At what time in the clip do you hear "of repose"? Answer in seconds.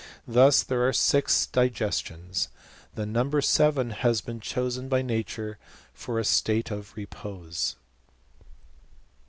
6.71-7.75